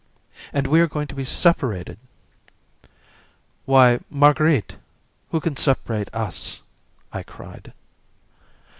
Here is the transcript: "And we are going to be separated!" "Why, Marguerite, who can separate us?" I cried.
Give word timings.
"And 0.51 0.65
we 0.65 0.79
are 0.81 0.87
going 0.87 1.05
to 1.09 1.13
be 1.13 1.23
separated!" 1.23 1.99
"Why, 3.65 3.99
Marguerite, 4.09 4.77
who 5.29 5.39
can 5.39 5.55
separate 5.55 6.09
us?" 6.11 6.63
I 7.13 7.21
cried. 7.21 7.71